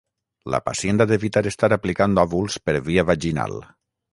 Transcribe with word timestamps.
La 0.53 0.59
pacient 0.69 1.03
ha 1.03 1.07
d'evitar 1.11 1.43
estar 1.51 1.69
aplicant 1.77 2.17
òvuls 2.25 2.59
per 2.71 2.77
via 2.89 3.05
vaginal. 3.11 3.59